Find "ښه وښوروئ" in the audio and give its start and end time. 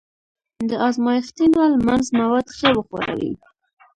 2.57-3.31